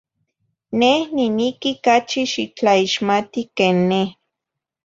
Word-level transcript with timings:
Neh 0.79 1.01
niniqui 1.15 1.71
cachi 1.83 2.21
xitlaixmati 2.31 3.41
que 3.55 3.67
neh. 3.89 4.09